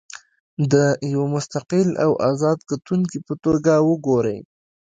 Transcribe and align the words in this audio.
د 0.71 0.73
یوه 1.13 1.27
مستقل 1.35 1.89
او 2.03 2.11
ازاد 2.29 2.59
کتونکي 2.69 3.17
په 3.27 3.33
توګه 3.43 3.73
وګورئ. 3.89 4.37